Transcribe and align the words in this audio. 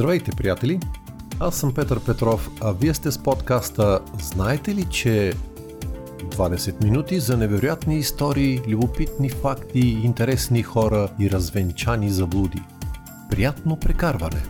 Здравейте, 0.00 0.30
приятели! 0.36 0.80
Аз 1.40 1.56
съм 1.56 1.74
Петър 1.74 2.04
Петров, 2.04 2.50
а 2.60 2.72
вие 2.72 2.94
сте 2.94 3.10
с 3.10 3.22
подкаста 3.22 4.00
Знаете 4.22 4.74
ли, 4.74 4.84
че 4.90 5.32
20 6.18 6.84
минути 6.84 7.20
за 7.20 7.36
невероятни 7.36 7.98
истории, 7.98 8.60
любопитни 8.68 9.30
факти, 9.30 9.80
интересни 9.80 10.62
хора 10.62 11.08
и 11.20 11.30
развенчани 11.30 12.10
заблуди. 12.10 12.62
Приятно 13.30 13.76
прекарване! 13.76 14.42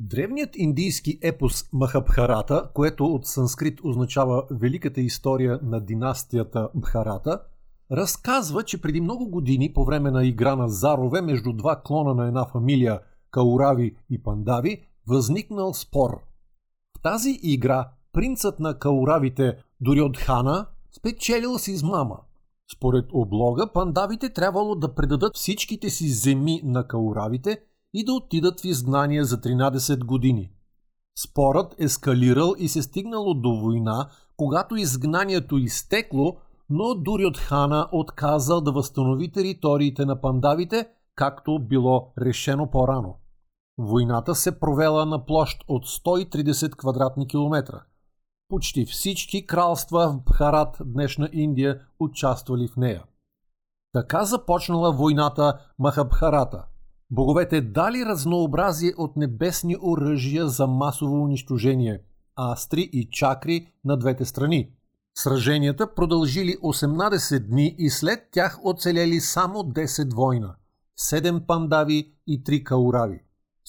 Древният 0.00 0.50
индийски 0.56 1.18
епос 1.22 1.64
Махабхарата, 1.72 2.70
което 2.74 3.06
от 3.06 3.26
санскрит 3.26 3.80
означава 3.84 4.44
Великата 4.50 5.00
история 5.00 5.60
на 5.62 5.80
династията 5.80 6.68
Бхарата– 6.74 7.40
разказва, 7.92 8.62
че 8.62 8.80
преди 8.80 9.00
много 9.00 9.28
години 9.28 9.72
по 9.72 9.84
време 9.84 10.10
на 10.10 10.24
игра 10.24 10.56
на 10.56 10.68
зарове 10.68 11.20
между 11.20 11.52
два 11.52 11.82
клона 11.84 12.14
на 12.14 12.28
една 12.28 12.44
фамилия 12.44 13.00
Каурави 13.30 13.96
и 14.10 14.22
Пандави 14.22 14.84
възникнал 15.08 15.74
спор. 15.74 16.20
В 16.98 17.02
тази 17.02 17.40
игра 17.42 17.88
принцът 18.12 18.60
на 18.60 18.78
Кауравите 18.78 19.56
Дурьодхана 19.80 20.66
спечелил 20.96 21.58
с 21.58 21.68
измама. 21.68 22.18
Според 22.76 23.04
облога, 23.12 23.72
пандавите 23.72 24.32
трябвало 24.32 24.74
да 24.74 24.94
предадат 24.94 25.36
всичките 25.36 25.90
си 25.90 26.08
земи 26.08 26.60
на 26.64 26.88
кауравите 26.88 27.60
и 27.94 28.04
да 28.04 28.12
отидат 28.12 28.60
в 28.60 28.64
изгнание 28.64 29.24
за 29.24 29.40
13 29.40 30.04
години. 30.04 30.50
Спорът 31.18 31.74
ескалирал 31.78 32.54
и 32.58 32.68
се 32.68 32.82
стигнало 32.82 33.34
до 33.34 33.60
война, 33.60 34.08
когато 34.36 34.76
изгнанието 34.76 35.58
изтекло, 35.58 36.36
но 36.74 36.94
Дурьотхана 36.94 37.88
отказал 37.92 38.60
да 38.60 38.72
възстанови 38.72 39.32
териториите 39.32 40.04
на 40.04 40.20
пандавите, 40.20 40.88
както 41.14 41.58
било 41.58 42.12
решено 42.18 42.70
по-рано. 42.70 43.16
Войната 43.78 44.34
се 44.34 44.60
провела 44.60 45.04
на 45.04 45.26
площ 45.26 45.64
от 45.68 45.86
130 45.86 46.70
квадратни 46.76 47.28
километра. 47.28 47.82
Почти 48.48 48.86
всички 48.86 49.46
кралства 49.46 50.08
в 50.08 50.22
Бхарат, 50.22 50.76
днешна 50.84 51.28
Индия, 51.32 51.80
участвали 52.00 52.68
в 52.68 52.76
нея. 52.76 53.04
Така 53.92 54.24
започнала 54.24 54.92
войната 54.92 55.58
Махабхарата. 55.78 56.64
Боговете 57.10 57.60
дали 57.60 58.06
разнообразие 58.06 58.92
от 58.98 59.16
небесни 59.16 59.76
оръжия 59.82 60.48
за 60.48 60.66
масово 60.66 61.22
унищожение– 61.22 62.02
астри 62.36 62.80
и 62.92 63.10
чакри 63.10 63.72
на 63.84 63.96
двете 63.96 64.24
страни– 64.24 64.70
Сраженията 65.14 65.94
продължили 65.94 66.56
18 66.56 67.38
дни 67.38 67.74
и 67.78 67.90
след 67.90 68.28
тях 68.32 68.58
оцелели 68.64 69.20
само 69.20 69.58
10 69.58 70.14
война, 70.14 70.56
7 71.00 71.46
пандави 71.46 72.14
и 72.26 72.44
3 72.44 72.62
каурави. 72.62 73.20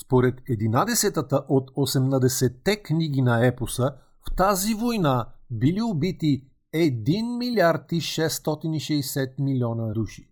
Според 0.02 0.35
11-та 0.50 1.45
от 1.50 1.72
18-те 1.72 2.81
книги 2.81 3.22
на 3.22 3.45
епоса, 3.45 3.95
в 4.27 4.35
тази 4.35 4.73
война 4.73 5.27
били 5.52 5.81
убити 5.81 6.44
1 6.75 7.38
милиард 7.38 7.91
и 7.91 8.02
660 8.02 9.33
милиона 9.39 9.94
души. 9.94 10.30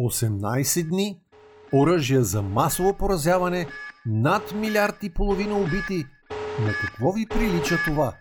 18 0.00 0.88
дни, 0.88 1.22
оръжия 1.72 2.24
за 2.24 2.42
масово 2.42 2.94
поразяване, 2.94 3.66
над 4.06 4.54
милиард 4.54 5.02
и 5.02 5.14
половина 5.14 5.56
убити. 5.56 6.06
На 6.60 6.72
какво 6.80 7.12
ви 7.12 7.26
прилича 7.26 7.78
това? 7.84 8.14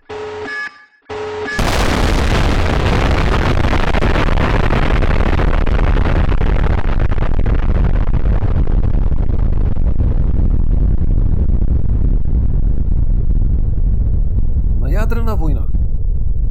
Ядрена 15.10 15.36
война. 15.36 15.68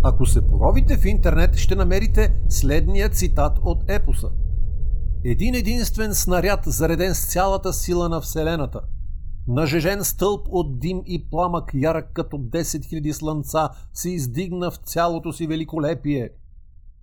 Ако 0.03 0.27
се 0.27 0.47
поровите 0.47 0.97
в 0.97 1.05
интернет, 1.05 1.57
ще 1.57 1.75
намерите 1.75 2.35
следния 2.49 3.09
цитат 3.09 3.59
от 3.63 3.91
епоса. 3.91 4.29
Един 5.25 5.55
единствен 5.55 6.15
снаряд, 6.15 6.61
зареден 6.65 7.15
с 7.15 7.33
цялата 7.33 7.73
сила 7.73 8.09
на 8.09 8.21
Вселената, 8.21 8.81
нажежен 9.49 10.05
стълб 10.05 10.47
от 10.51 10.81
дим 10.81 11.03
и 11.07 11.31
пламък, 11.31 11.71
ярък 11.75 12.11
като 12.13 12.37
10 12.37 12.63
000 12.63 13.13
слънца, 13.13 13.69
се 13.93 14.11
издигна 14.11 14.71
в 14.71 14.77
цялото 14.77 15.33
си 15.33 15.47
великолепие. 15.47 16.31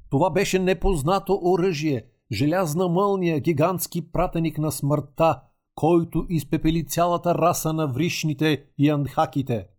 Това 0.10 0.30
беше 0.30 0.60
непознато 0.60 1.40
оръжие, 1.44 2.06
желязна 2.32 2.88
мълния, 2.88 3.40
гигантски 3.40 4.12
пратеник 4.12 4.58
на 4.58 4.72
смъртта, 4.72 5.42
който 5.76 6.26
изпепели 6.30 6.88
цялата 6.88 7.36
раса 7.36 7.74
на 7.74 7.88
вришните 7.88 8.64
и 8.78 8.90
анхаките– 8.90 9.66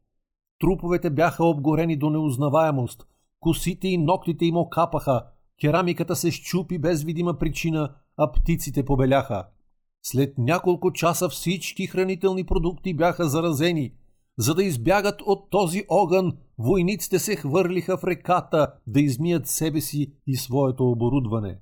Труповете 0.60 1.10
бяха 1.10 1.44
обгорени 1.44 1.96
до 1.96 2.10
неузнаваемост. 2.10 3.06
Косите 3.40 3.88
и 3.88 3.98
ногтите 3.98 4.46
им 4.46 4.56
окапаха. 4.56 5.26
Керамиката 5.60 6.16
се 6.16 6.30
щупи 6.30 6.78
без 6.78 7.04
видима 7.04 7.38
причина, 7.38 7.94
а 8.16 8.32
птиците 8.32 8.84
побеляха. 8.84 9.46
След 10.02 10.38
няколко 10.38 10.92
часа 10.92 11.28
всички 11.28 11.86
хранителни 11.86 12.44
продукти 12.44 12.94
бяха 12.94 13.28
заразени. 13.28 13.92
За 14.38 14.54
да 14.54 14.64
избягат 14.64 15.22
от 15.26 15.50
този 15.50 15.84
огън, 15.88 16.36
войниците 16.58 17.18
се 17.18 17.36
хвърлиха 17.36 17.96
в 17.96 18.04
реката 18.04 18.72
да 18.86 19.00
измият 19.00 19.46
себе 19.46 19.80
си 19.80 20.12
и 20.26 20.36
своето 20.36 20.90
оборудване. 20.90 21.58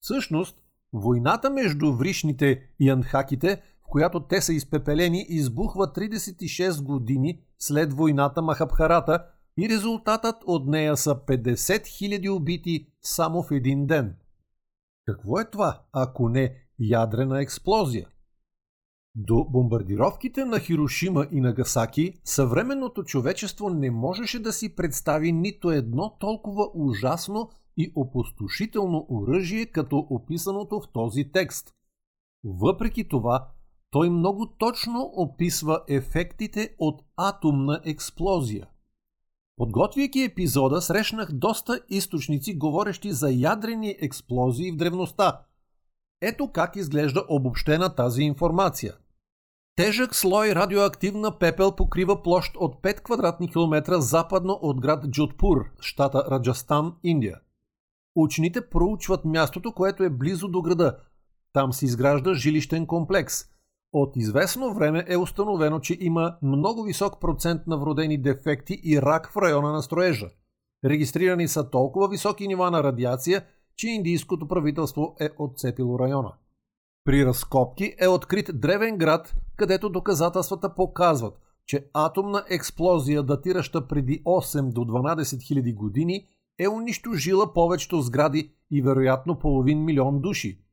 Всъщност, 0.00 0.56
войната 0.92 1.50
между 1.50 1.92
вришните 1.92 2.62
и 2.80 2.90
анхаките 2.90 3.62
която 3.90 4.20
те 4.20 4.40
са 4.40 4.52
изпепелени, 4.52 5.26
избухва 5.28 5.86
36 5.86 6.82
години 6.82 7.40
след 7.58 7.92
войната 7.92 8.42
Махабхарата 8.42 9.26
и 9.58 9.68
резултатът 9.68 10.36
от 10.46 10.66
нея 10.66 10.96
са 10.96 11.14
50 11.14 11.54
000 11.56 12.36
убити 12.36 12.86
само 13.02 13.42
в 13.42 13.50
един 13.50 13.86
ден. 13.86 14.16
Какво 15.06 15.40
е 15.40 15.50
това, 15.50 15.82
ако 15.92 16.28
не 16.28 16.54
ядрена 16.78 17.42
експлозия? 17.42 18.08
До 19.14 19.44
бомбардировките 19.44 20.44
на 20.44 20.58
Хирошима 20.58 21.26
и 21.32 21.40
Нагасаки 21.40 22.12
съвременното 22.24 23.04
човечество 23.04 23.70
не 23.70 23.90
можеше 23.90 24.42
да 24.42 24.52
си 24.52 24.76
представи 24.76 25.32
нито 25.32 25.70
едно 25.70 26.16
толкова 26.20 26.70
ужасно 26.74 27.50
и 27.76 27.92
опустошително 27.96 29.06
оръжие, 29.10 29.66
като 29.66 30.06
описаното 30.10 30.80
в 30.80 30.92
този 30.92 31.32
текст. 31.32 31.74
Въпреки 32.44 33.08
това, 33.08 33.48
той 33.90 34.10
много 34.10 34.46
точно 34.46 35.10
описва 35.16 35.80
ефектите 35.88 36.74
от 36.78 37.02
атомна 37.16 37.80
експлозия. 37.84 38.66
Подготвяйки 39.56 40.22
епизода, 40.22 40.82
срещнах 40.82 41.32
доста 41.32 41.80
източници, 41.88 42.58
говорещи 42.58 43.12
за 43.12 43.30
ядрени 43.30 43.96
експлозии 44.00 44.72
в 44.72 44.76
древността. 44.76 45.40
Ето 46.22 46.52
как 46.52 46.76
изглежда 46.76 47.24
обобщена 47.28 47.94
тази 47.94 48.22
информация. 48.22 48.94
Тежък 49.76 50.14
слой 50.14 50.54
радиоактивна 50.54 51.38
пепел 51.38 51.76
покрива 51.76 52.22
площ 52.22 52.56
от 52.56 52.82
5 52.82 53.00
квадратни 53.00 53.50
километра 53.50 54.00
западно 54.00 54.58
от 54.62 54.80
град 54.80 55.10
Джодпур, 55.10 55.70
щата 55.80 56.24
Раджастан, 56.30 56.94
Индия. 57.02 57.40
Учените 58.16 58.68
проучват 58.68 59.24
мястото, 59.24 59.72
което 59.72 60.04
е 60.04 60.10
близо 60.10 60.48
до 60.48 60.62
града. 60.62 60.96
Там 61.52 61.72
се 61.72 61.84
изгражда 61.84 62.34
жилищен 62.34 62.86
комплекс– 62.86 63.44
от 63.92 64.16
известно 64.16 64.74
време 64.74 65.04
е 65.08 65.16
установено, 65.16 65.80
че 65.80 65.96
има 66.00 66.36
много 66.42 66.82
висок 66.82 67.20
процент 67.20 67.66
на 67.66 67.78
вродени 67.78 68.18
дефекти 68.18 68.80
и 68.84 69.02
рак 69.02 69.32
в 69.32 69.36
района 69.36 69.72
на 69.72 69.82
строежа. 69.82 70.30
Регистрирани 70.84 71.48
са 71.48 71.70
толкова 71.70 72.08
високи 72.08 72.48
нива 72.48 72.70
на 72.70 72.82
радиация, 72.82 73.44
че 73.76 73.88
индийското 73.88 74.48
правителство 74.48 75.16
е 75.20 75.28
отцепило 75.38 75.98
района. 75.98 76.32
При 77.04 77.26
разкопки 77.26 77.94
е 77.98 78.08
открит 78.08 78.50
древен 78.60 78.98
град, 78.98 79.34
където 79.56 79.88
доказателствата 79.88 80.74
показват, 80.74 81.38
че 81.66 81.86
атомна 81.94 82.44
експлозия, 82.50 83.22
датираща 83.22 83.88
преди 83.88 84.22
8 84.24 84.72
до 84.72 84.80
12 84.80 85.20
000 85.20 85.74
години, 85.74 86.26
е 86.58 86.68
унищожила 86.68 87.52
повечето 87.52 88.00
сгради 88.00 88.52
и 88.70 88.82
вероятно 88.82 89.38
половин 89.38 89.84
милион 89.84 90.20
души– 90.20 90.58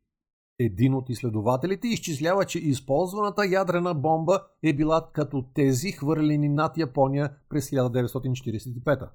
един 0.59 0.94
от 0.94 1.09
изследователите 1.09 1.88
изчислява, 1.88 2.45
че 2.45 2.59
използваната 2.59 3.45
ядрена 3.45 3.94
бомба 3.94 4.44
е 4.63 4.74
била 4.74 5.09
като 5.13 5.45
тези 5.54 5.92
хвърлени 5.92 6.50
над 6.50 6.77
Япония 6.77 7.31
през 7.50 7.69
1945. 7.69 9.09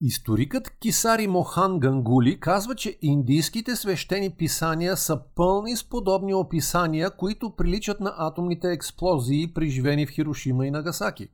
Историкът 0.00 0.70
Кисари 0.70 1.26
Мохан 1.26 1.80
Гангули 1.80 2.40
казва, 2.40 2.74
че 2.74 2.98
индийските 3.02 3.76
свещени 3.76 4.30
писания 4.30 4.96
са 4.96 5.20
пълни 5.34 5.76
с 5.76 5.88
подобни 5.88 6.34
описания, 6.34 7.16
които 7.16 7.56
приличат 7.56 8.00
на 8.00 8.14
атомните 8.18 8.72
експлозии, 8.72 9.54
преживени 9.54 10.06
в 10.06 10.10
Хирошима 10.10 10.66
и 10.66 10.70
Нагасаки. 10.70 11.28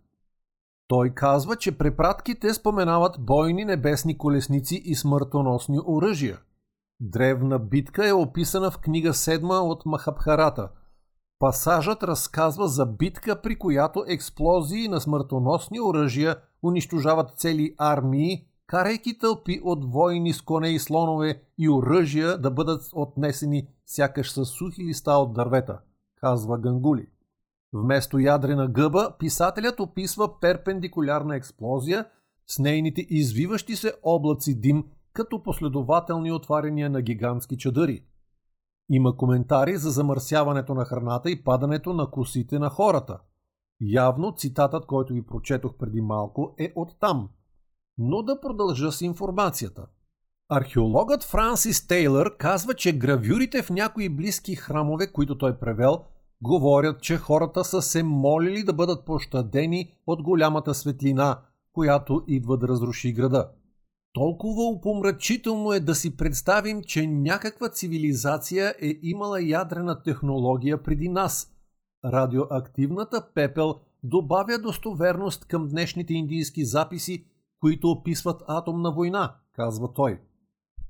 Той 0.89 1.11
казва, 1.11 1.57
че 1.57 1.79
препратките 1.79 2.55
споменават 2.55 3.17
бойни 3.19 3.65
небесни 3.65 4.19
колесници 4.19 4.83
и 4.85 4.95
смъртоносни 4.95 5.79
оръжия– 5.87 6.39
Древна 7.01 7.59
битка 7.59 8.09
е 8.09 8.13
описана 8.13 8.71
в 8.71 8.79
книга 8.79 9.13
7 9.13 9.61
от 9.61 9.87
Махабхарата. 9.87 10.71
Пасажът 11.39 12.03
разказва 12.03 12.69
за 12.69 12.87
битка, 12.87 13.43
при 13.43 13.59
която 13.59 14.05
експлозии 14.09 14.89
на 14.89 15.01
смъртоносни 15.01 15.81
оръжия 15.81 16.37
унищожават 16.63 17.39
цели 17.39 17.75
армии, 17.79 18.47
карайки 18.67 19.19
тълпи 19.19 19.61
от 19.65 19.93
войни 19.93 20.33
с 20.33 20.43
коне 20.43 20.69
и 20.69 20.79
слонове 20.79 21.43
и 21.59 21.69
оръжия 21.69 22.39
да 22.39 22.51
бъдат 22.51 22.83
отнесени 22.93 23.69
сякаш 23.87 24.33
с 24.33 24.45
сухи 24.45 24.85
листа 24.85 25.13
от 25.13 25.33
дървета, 25.33 25.81
казва 26.21 26.59
Гангули. 26.59 27.07
Вместо 27.73 28.19
ядрена 28.19 28.69
гъба, 28.69 29.15
писателят 29.19 29.81
описва 29.81 30.41
перпендикулярна 30.41 31.37
експлозия 31.37 32.07
с 32.47 32.59
нейните 32.59 33.07
извиващи 33.09 33.77
се 33.77 33.93
облаци 34.03 34.61
дим 34.61 34.85
като 35.15 35.43
последователни 35.43 36.33
отваряния 36.33 36.91
на 36.91 37.03
гигантски 37.03 37.59
чадъри. 37.59 38.05
Има 38.91 39.17
коментари 39.17 39.77
за 39.77 39.91
замърсяването 39.91 40.75
на 40.75 40.85
храната 40.85 41.31
и 41.31 41.45
падането 41.45 41.93
на 41.93 42.11
косите 42.11 42.59
на 42.59 42.71
хората. 42.71 43.19
Явно 43.81 44.33
цитатът, 44.37 44.87
който 44.87 45.13
ви 45.13 45.27
прочетох 45.27 45.75
преди 45.75 46.01
малко, 46.01 46.55
е 46.59 46.73
от 46.77 46.97
там. 47.01 47.29
Но 47.99 48.23
да 48.23 48.41
продължа 48.41 48.93
с 48.93 49.01
информацията. 49.01 49.87
Археологът 50.49 51.25
Франсис 51.25 51.87
Тейлър 51.87 52.37
казва, 52.37 52.75
че 52.75 52.99
гравюрите 52.99 53.63
в 53.63 53.71
някои 53.71 54.09
близки 54.09 54.57
храмове, 54.57 55.13
които 55.13 55.39
той 55.39 55.59
превел, 55.59 56.05
говорят, 56.43 57.03
че 57.03 57.17
хората 57.17 57.65
са 57.65 57.83
се 57.83 58.03
молили 58.03 58.65
да 58.65 58.73
бъдат 58.73 59.05
пощадени 59.05 59.93
от 60.07 60.23
голямата 60.23 60.75
светлина, 60.75 61.41
която 61.73 62.25
идва 62.27 62.59
да 62.59 62.69
разруши 62.69 63.13
града. 63.13 63.51
Толкова 64.15 64.63
упомрачително 64.65 65.73
е 65.73 65.81
да 65.81 65.95
си 65.95 66.17
представим, 66.17 66.83
че 66.83 67.07
някаква 67.07 67.69
цивилизация 67.69 68.75
е 68.83 68.95
имала 69.03 69.43
ядрена 69.43 70.03
технология 70.03 70.83
преди 70.83 71.09
нас. 71.09 71.53
Радиоактивната 72.05 73.27
пепел 73.35 73.75
добавя 74.03 74.59
достоверност 74.59 75.45
към 75.45 75.69
днешните 75.69 76.15
индийски 76.15 76.65
записи, 76.65 77.25
които 77.61 77.91
описват 77.91 78.43
атомна 78.49 78.93
война, 78.93 79.35
казва 79.53 79.93
той. 79.93 80.21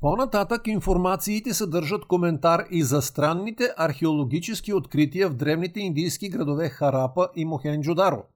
По-нататък 0.01 0.67
информациите 0.67 1.55
съдържат 1.55 2.05
коментар 2.05 2.65
и 2.71 2.83
за 2.83 3.03
странните 3.03 3.75
археологически 3.77 4.73
открития 4.73 5.29
в 5.29 5.35
древните 5.35 5.81
индийски 5.81 6.29
градове 6.29 6.69
Харапа 6.69 7.29
и 7.37 7.45
Мохенджодаро– 7.45 8.23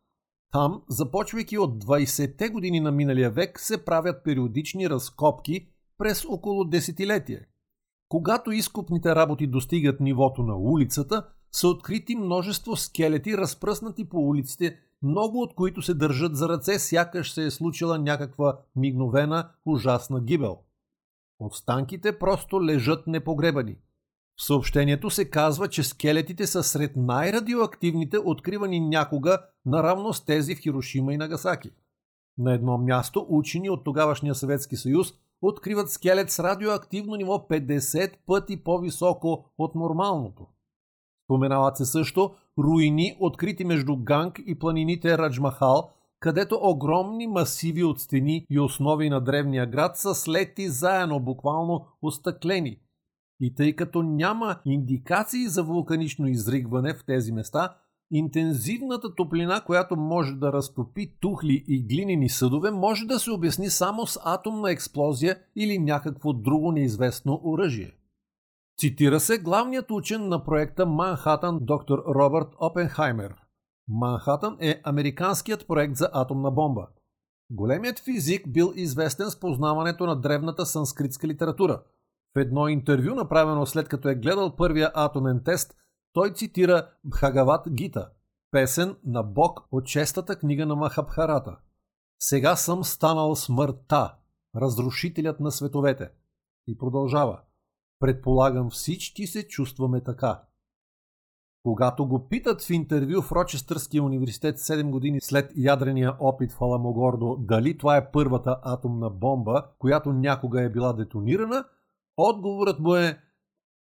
там, 0.53 0.83
започвайки 0.89 1.59
от 1.59 1.85
20-те 1.85 2.49
години 2.49 2.81
на 2.81 2.93
миналия 2.93 3.31
век, 3.31 3.61
се 3.61 3.85
правят 3.85 4.25
периодични 4.25 4.91
разкопки 4.91 5.69
през 5.99 6.25
около 6.25 6.65
десетилетие. 6.65 7.47
Когато 8.09 8.53
изкупните 8.53 9.15
работи 9.15 9.47
достигат 9.47 10.01
нивото 10.01 10.43
на 10.43 10.57
улицата, 10.57 11.27
са 11.53 11.69
открити 11.69 12.17
множество 12.17 12.77
скелети, 12.77 13.37
разпръснати 13.37 14.09
по 14.09 14.19
улиците, 14.19 14.77
много 15.03 15.43
от 15.43 15.55
които 15.55 15.83
се 15.83 15.95
държат 15.95 16.37
за 16.37 16.49
ръце, 16.49 16.79
сякаш 16.79 17.33
се 17.33 17.45
е 17.45 17.51
случила 17.51 17.99
някаква 17.99 18.59
мигновена 18.77 19.51
ужасна 19.67 20.21
гибел. 20.21 20.59
Останките 21.39 22.19
просто 22.19 22.65
лежат 22.65 23.07
непогребани– 23.07 23.77
в 24.41 24.45
съобщението 24.45 25.11
се 25.11 25.31
казва, 25.31 25.69
че 25.69 25.83
скелетите 25.83 26.47
са 26.47 26.63
сред 26.63 26.97
най-радиоактивните, 26.97 28.19
откривани 28.25 28.81
някога, 28.81 29.39
наравно 29.67 30.13
с 30.13 30.25
тези 30.25 30.55
в 30.55 30.59
Хирошима 30.59 31.15
и 31.15 31.17
Нагасаки. 31.17 31.71
На 32.39 32.55
едно 32.55 32.79
място 32.79 33.27
учени 33.29 33.71
от 33.71 33.85
тогавашния 33.85 34.35
Съветски 34.35 34.77
съюз 34.77 35.15
откриват 35.43 35.91
скелет 35.91 36.31
с 36.31 36.39
радиоактивно 36.41 37.17
ниво 37.17 37.47
50 37.51 38.13
пъти 38.27 38.65
по-високо 38.65 39.45
от 39.59 39.75
нормалното. 39.75 40.47
Споменават 41.25 41.77
се 41.77 41.85
също 41.85 42.35
руини, 42.59 43.17
открити 43.21 43.65
между 43.65 43.97
Ганг 43.97 44.41
и 44.47 44.59
планините 44.59 45.19
Раджмахал, 45.19 45.91
където 46.21 46.61
огромни 46.63 47.27
масиви 47.27 47.85
от 47.85 48.01
стени 48.01 48.47
и 48.51 48.61
основи 48.61 49.11
на 49.11 49.21
древния 49.21 49.67
град 49.67 49.97
са 49.97 50.15
слети 50.15 50.69
заедно, 50.69 51.21
буквално 51.21 51.87
остъклени– 52.03 52.79
и 53.41 53.55
тъй 53.55 53.77
като 53.77 54.03
няма 54.03 54.57
индикации 54.65 55.47
за 55.47 55.63
вулканично 55.63 56.29
изригване 56.29 56.95
в 56.95 57.05
тези 57.05 57.33
места, 57.33 57.77
интензивната 58.11 59.15
топлина, 59.15 59.65
която 59.67 59.97
може 59.97 60.35
да 60.35 60.53
разтопи 60.53 61.15
тухли 61.21 61.65
и 61.69 61.83
глинени 61.83 62.29
съдове, 62.29 62.71
може 62.71 63.07
да 63.07 63.19
се 63.19 63.31
обясни 63.31 63.71
само 63.71 64.07
с 64.07 64.21
атомна 64.25 64.71
експлозия 64.71 65.39
или 65.57 65.79
някакво 65.79 66.33
друго 66.33 66.73
неизвестно 66.73 67.41
оръжие. 67.45 67.93
Цитира 68.79 69.21
се 69.21 69.39
главният 69.39 69.91
учен 69.91 70.29
на 70.29 70.45
проекта 70.45 70.87
Манхатън 70.87 71.59
доктор 71.63 71.99
Робърт 72.15 72.49
Опенхаймер. 72.61 73.35
Манхатън 73.89 74.57
е 74.61 74.81
американският 74.85 75.67
проект 75.67 75.97
за 75.97 76.09
атомна 76.13 76.51
бомба. 76.51 76.87
Големият 77.51 77.99
физик 77.99 78.53
бил 78.53 78.73
известен 78.77 79.31
с 79.31 79.41
познаването 79.41 80.07
на 80.07 80.21
древната 80.21 80.67
санскритска 80.67 81.29
литература– 81.29 81.83
в 82.39 82.41
едно 82.41 82.69
интервю, 82.69 83.15
направено 83.15 83.67
след 83.67 83.89
като 83.89 84.09
е 84.09 84.15
гледал 84.15 84.57
първия 84.57 84.91
атомен 84.95 85.43
тест, 85.45 85.77
той 86.13 86.33
цитира 86.33 86.91
Бхагават 87.05 87.71
Гита, 87.71 88.11
песен 88.51 88.97
на 89.05 89.23
Бог 89.23 89.61
от 89.73 89.87
честата 89.87 90.37
книга 90.37 90.67
на 90.67 90.77
Махабхарата. 90.77 91.57
Сега 92.19 92.57
съм 92.57 92.85
станал 92.85 93.37
смъртта, 93.37 94.15
разрушителят 94.57 95.41
на 95.41 95.53
световете. 95.53 96.11
И 96.67 96.79
продължава. 96.79 97.41
Предполагам 98.01 98.71
всички 98.71 99.27
се 99.27 99.49
чувстваме 99.49 100.01
така. 100.01 100.43
Когато 101.63 102.07
го 102.09 102.29
питат 102.29 102.63
в 102.63 102.71
интервю 102.71 103.23
в 103.23 103.33
Рочестърския 103.33 104.03
университет 104.03 104.59
7 104.59 104.91
години 104.91 105.21
след 105.21 105.53
ядрения 105.57 106.15
опит 106.21 106.53
в 106.53 106.63
Аламогордо 106.63 107.37
дали 107.41 107.79
това 107.79 107.97
е 107.97 108.11
първата 108.11 108.61
атомна 108.63 109.11
бомба, 109.11 109.67
която 109.79 110.13
някога 110.13 110.63
е 110.63 110.69
била 110.69 110.93
детонирана– 110.93 111.65
Отговорът 112.21 112.81
му 112.81 112.95
е 112.95 113.19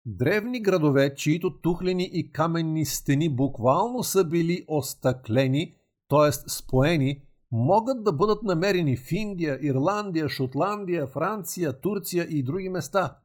древни 0.07 0.63
градове, 0.63 1.15
чието 1.15 1.61
тухлени 1.61 2.11
и 2.13 2.33
каменни 2.33 2.85
стени 2.85 3.29
буквално 3.29 4.03
са 4.03 4.25
били 4.25 4.65
остъклени, 4.69 5.75
т.е. 6.09 6.33
споени, 6.33 7.23
могат 7.53 8.05
да 8.05 8.13
бъдат 8.13 8.43
намерени 8.43 8.97
в 8.97 9.13
Индия, 9.13 9.59
Ирландия, 9.63 10.29
Шотландия, 10.29 11.07
Франция, 11.07 11.81
Турция 11.81 12.27
и 12.31 12.43
други 12.43 12.69
места. 12.69 13.19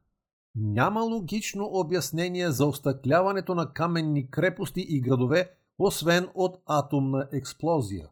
Няма 0.54 1.00
логично 1.00 1.68
обяснение 1.72 2.50
за 2.50 2.66
остъкляването 2.66 3.54
на 3.54 3.72
каменни 3.72 4.30
крепости 4.30 4.86
и 4.88 5.00
градове, 5.00 5.50
освен 5.78 6.28
от 6.34 6.62
атомна 6.66 7.28
експлозия. 7.32 8.08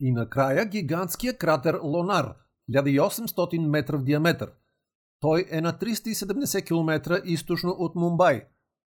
И 0.00 0.12
накрая 0.12 0.66
гигантския 0.66 1.38
кратер 1.38 1.80
Лонар, 1.82 2.34
1800 2.70 3.66
метра 3.66 3.96
в 3.96 4.04
диаметър, 4.04 4.52
той 5.20 5.46
е 5.50 5.60
на 5.60 5.72
370 5.72 6.66
км 6.66 7.20
източно 7.24 7.70
от 7.70 7.94
Мумбай. 7.94 8.44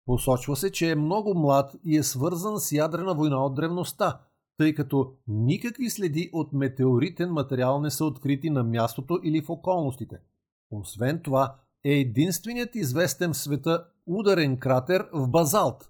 Посочва 0.06 0.56
се, 0.56 0.72
че 0.72 0.92
е 0.92 0.96
много 0.96 1.40
млад 1.40 1.76
и 1.84 1.98
е 1.98 2.04
свързан 2.04 2.60
с 2.60 2.72
ядрена 2.72 3.14
война 3.14 3.46
от 3.46 3.56
древността, 3.56 4.20
тъй 4.58 4.76
като 4.76 5.14
никакви 5.28 5.90
следи 5.90 6.30
от 6.34 6.54
метеоритен 6.54 7.30
материал 7.30 7.82
не 7.82 7.92
са 7.92 8.06
открити 8.06 8.50
на 8.50 8.64
мястото 8.64 9.20
или 9.24 9.42
в 9.42 9.50
околностите. 9.50 10.16
Освен 10.72 11.22
това, 11.24 11.56
е 11.86 11.92
единственият 11.92 12.76
известен 12.76 13.34
в 13.34 13.38
света 13.38 13.86
ударен 14.08 14.58
кратер 14.58 15.08
в 15.14 15.28
базалт. 15.28 15.90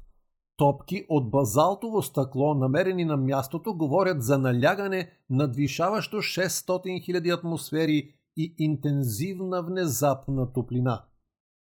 Топки 0.58 1.06
от 1.10 1.32
базалтово 1.32 2.02
стъкло, 2.02 2.54
намерени 2.54 3.06
на 3.06 3.18
мястото, 3.18 3.74
говорят 3.74 4.24
за 4.24 4.38
налягане 4.38 5.12
надвишаващо 5.30 6.18
600 6.18 6.68
000 6.68 7.38
атмосфери 7.38 8.14
и 8.40 8.56
интензивна 8.58 9.64
внезапна 9.64 10.54
топлина. 10.54 11.04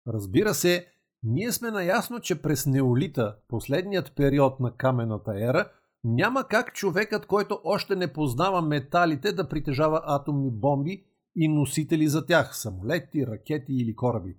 Разбира 0.07 0.53
се, 0.53 0.87
ние 1.23 1.51
сме 1.51 1.71
наясно, 1.71 2.19
че 2.19 2.41
през 2.41 2.65
неолита, 2.65 3.35
последният 3.47 4.15
период 4.15 4.59
на 4.59 4.71
камената 4.71 5.33
ера, 5.37 5.71
няма 6.03 6.43
как 6.43 6.73
човекът, 6.73 7.25
който 7.25 7.59
още 7.63 7.95
не 7.95 8.13
познава 8.13 8.61
металите, 8.61 9.31
да 9.31 9.49
притежава 9.49 10.01
атомни 10.05 10.51
бомби 10.51 11.05
и 11.35 11.47
носители 11.47 12.07
за 12.07 12.25
тях– 12.25 12.57
самолети, 12.57 13.27
ракети 13.27 13.73
или 13.73 13.95
кораби. 13.95 14.37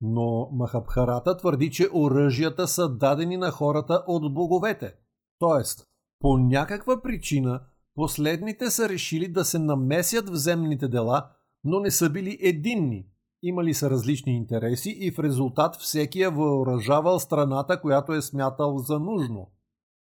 Но 0.00 0.50
Махабхарата 0.52 1.36
твърди, 1.36 1.70
че 1.70 1.88
оръжията 1.94 2.68
са 2.68 2.96
дадени 2.96 3.36
на 3.36 3.50
хората 3.50 4.04
от 4.06 4.34
боговете. 4.34 4.94
Тоест, 5.38 5.86
по 6.20 6.38
някаква 6.38 7.02
причина 7.02 7.60
последните 7.94 8.70
са 8.70 8.88
решили 8.88 9.28
да 9.28 9.44
се 9.44 9.58
намесят 9.58 10.28
в 10.28 10.34
земните 10.34 10.88
дела– 10.88 11.30
но 11.64 11.80
не 11.80 11.90
са 11.90 12.10
били 12.10 12.38
единни. 12.40 13.06
Имали 13.42 13.74
са 13.74 13.90
различни 13.90 14.36
интереси 14.36 14.90
и 14.90 15.10
в 15.10 15.18
резултат 15.18 15.76
всеки 15.76 16.22
е 16.22 16.28
въоръжавал 16.28 17.18
страната, 17.18 17.80
която 17.80 18.12
е 18.12 18.22
смятал 18.22 18.78
за 18.78 18.98
нужно. 18.98 19.50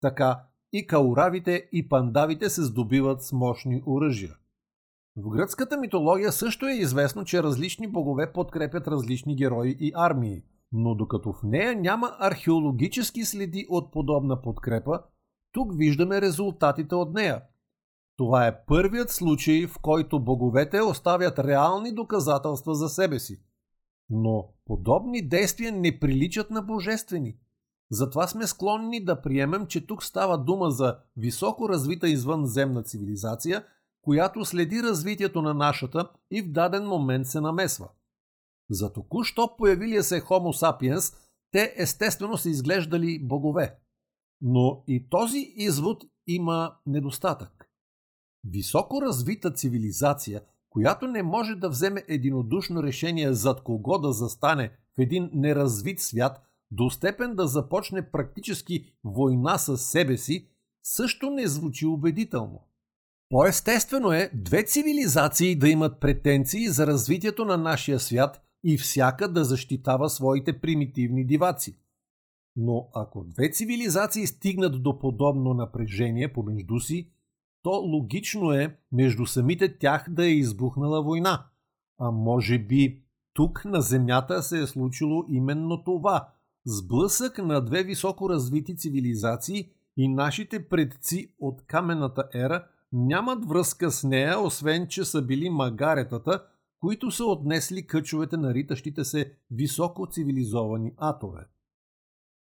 Така 0.02 0.44
и 0.74 0.88
кауравите 0.88 1.70
и 1.72 1.90
пандавите 1.90 2.50
се 2.50 2.64
здобиват 2.64 3.24
с 3.24 3.32
мощни 3.32 3.84
оръжия. 3.86 4.36
В 5.18 5.30
гръцката 5.30 5.78
митология 5.78 6.32
също 6.32 6.68
е 6.68 6.74
известно, 6.74 7.26
че 7.26 7.44
различни 7.44 7.88
богове 7.88 8.32
подкрепят 8.34 8.88
различни 8.88 9.36
герои 9.36 9.78
и 9.80 9.92
армии, 9.96 10.44
но 10.72 10.96
докато 10.96 11.34
в 11.34 11.44
нея 11.44 11.76
няма 11.76 12.16
археологически 12.20 13.26
следи 13.26 13.66
от 13.70 13.92
подобна 13.92 14.42
подкрепа, 14.42 15.00
тук 15.52 15.78
виждаме 15.78 16.22
резултатите 16.22 16.96
от 16.96 17.14
нея. 17.14 17.42
Това 18.20 18.48
е 18.48 18.66
първият 18.66 19.10
случай, 19.10 19.68
в 19.68 19.80
който 19.82 20.20
боговете 20.20 20.82
оставят 20.82 21.40
реални 21.40 21.96
доказателства 21.96 22.76
за 22.76 22.90
себе 22.90 23.20
си. 23.20 23.42
Но 24.10 24.50
подобни 24.66 25.28
действия 25.28 25.72
не 25.72 26.00
приличат 26.00 26.50
на 26.50 26.62
божествени. 26.62 27.38
Затова 27.92 28.28
сме 28.28 28.48
склонни 28.48 29.06
да 29.06 29.22
приемем, 29.22 29.68
че 29.68 29.88
тук 29.88 30.04
става 30.04 30.38
дума 30.38 30.72
за 30.72 30.98
високо 31.18 31.70
развита 31.70 32.10
извънземна 32.10 32.84
цивилизация, 32.84 33.66
която 34.02 34.46
следи 34.46 34.84
развитието 34.84 35.42
на 35.42 35.54
нашата 35.54 36.10
и 36.32 36.42
в 36.42 36.52
даден 36.52 36.88
момент 36.88 37.28
се 37.28 37.42
намесва. 37.42 37.90
За 38.70 38.94
току-що 38.94 39.56
появилия 39.58 40.04
се 40.04 40.22
Homo 40.22 40.66
sapiens, 40.66 41.16
те 41.52 41.74
естествено 41.78 42.38
са 42.38 42.50
изглеждали 42.50 43.28
богове. 43.28 43.76
Но 44.42 44.84
и 44.88 45.10
този 45.10 45.54
извод 45.56 46.04
има 46.28 46.76
недостатък. 46.86 47.59
Високо 48.44 49.02
развита 49.02 49.52
цивилизация, 49.52 50.42
която 50.70 51.08
не 51.08 51.24
може 51.24 51.56
да 51.56 51.70
вземе 51.70 52.04
единодушно 52.08 52.84
решение 52.84 53.34
зад 53.34 53.64
кого 53.64 53.98
да 53.98 54.12
застане 54.12 54.72
в 54.98 55.02
един 55.02 55.30
неразвит 55.34 56.00
свят, 56.00 56.42
до 56.72 56.90
степен 56.90 57.36
да 57.36 57.48
започне 57.48 58.12
практически 58.12 58.94
война 59.04 59.58
с 59.58 59.78
себе 59.78 60.18
си, 60.18 60.48
също 60.84 61.30
не 61.30 61.48
звучи 61.48 61.86
убедително. 61.86 62.60
По-естествено 63.30 64.12
е 64.12 64.32
две 64.34 64.64
цивилизации 64.64 65.56
да 65.56 65.70
имат 65.70 66.00
претенции 66.00 66.68
за 66.68 66.88
развитието 66.88 67.46
на 67.46 67.58
нашия 67.58 68.00
свят 68.00 68.42
и 68.64 68.78
всяка 68.78 69.32
да 69.32 69.44
защитава 69.44 70.10
своите 70.10 70.62
примитивни 70.62 71.26
диваци. 71.26 71.78
Но 72.56 72.90
ако 72.96 73.24
две 73.24 73.52
цивилизации 73.52 74.28
стигнат 74.28 74.84
до 74.84 75.00
подобно 75.00 75.54
напрежение 75.54 76.34
помежду 76.34 76.80
си, 76.80 77.12
то 77.64 77.70
логично 77.70 78.52
е 78.52 78.78
между 78.92 79.26
самите 79.26 79.78
тях 79.78 80.06
да 80.10 80.26
е 80.26 80.32
избухнала 80.32 81.04
война. 81.04 81.46
А 82.00 82.12
може 82.12 82.60
би 82.60 83.04
тук 83.34 83.66
на 83.66 83.82
Земята 83.82 84.44
се 84.44 84.62
е 84.62 84.68
случило 84.68 85.26
именно 85.30 85.84
това– 85.84 86.30
сблъсък 86.66 87.38
на 87.38 87.62
две 87.62 87.84
високо 87.84 88.30
развити 88.30 88.78
цивилизации 88.78 89.70
и 89.98 90.08
нашите 90.08 90.70
предци 90.70 91.34
от 91.40 91.62
камената 91.68 92.30
ера 92.34 92.66
нямат 92.92 93.46
връзка 93.46 93.92
с 93.92 94.04
нея, 94.04 94.40
освен 94.40 94.88
че 94.88 95.06
са 95.06 95.22
били 95.22 95.50
магаретата, 95.50 96.44
които 96.80 97.12
са 97.12 97.26
отнесли 97.26 97.88
къчовете 97.88 98.38
на 98.38 98.54
ритащите 98.54 99.04
се 99.04 99.34
високо 99.52 100.08
цивилизовани 100.12 100.94
атове. 100.98 101.46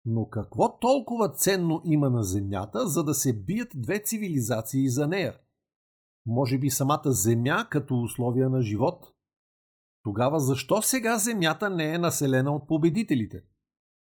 Но 0.08 0.28
какво 0.28 0.78
толкова 0.78 1.28
ценно 1.28 1.80
има 1.84 2.10
на 2.10 2.22
Земята, 2.22 2.88
за 2.88 3.04
да 3.04 3.14
се 3.14 3.32
бият 3.32 3.68
две 3.74 3.98
цивилизации 3.98 4.88
за 4.88 5.06
нея? 5.06 5.38
Може 6.26 6.58
би 6.58 6.70
самата 6.70 7.02
Земя 7.04 7.66
като 7.70 8.02
условия 8.02 8.50
на 8.50 8.62
живот? 8.62 9.12
Тогава 10.02 10.40
защо 10.40 10.82
сега 10.82 11.18
Земята 11.18 11.70
не 11.70 11.94
е 11.94 11.98
населена 11.98 12.52
от 12.52 12.68
победителите? 12.68 13.42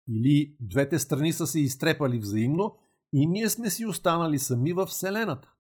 Или 0.09 0.57
двете 0.61 0.99
страни 0.99 1.33
са 1.33 1.47
се 1.47 1.61
изтрепали 1.61 2.19
взаимно 2.19 2.77
и 3.13 3.27
ние 3.27 3.49
сме 3.49 3.71
си 3.71 3.87
останали 3.87 4.39
сами 4.39 4.73
в 4.73 4.87
Вселената? 4.87 5.53